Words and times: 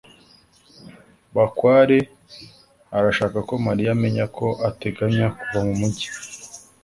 bakware 1.35 1.97
arashaka 2.97 3.37
ko 3.47 3.53
mariya 3.65 3.89
amenya 3.95 4.25
ko 4.37 4.45
ateganya 4.69 5.27
kuva 5.37 5.59
mu 5.67 5.73
mujyi 5.81 6.07